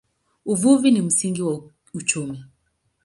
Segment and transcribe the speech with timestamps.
[0.45, 1.63] Uvuvi ni msingi wa
[1.93, 2.43] uchumi.